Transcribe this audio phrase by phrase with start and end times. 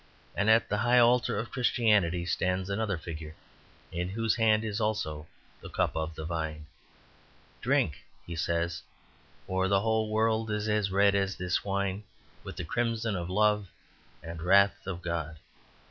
[0.35, 3.35] And at the high altar of Christianity stands another figure,
[3.91, 6.65] in whose hand also is the cup of the vine.
[7.61, 8.81] "Drink" he says
[9.45, 12.03] "for the whole world is as red as this wine,
[12.43, 13.67] with the crimson of the love
[14.23, 15.37] and wrath of God.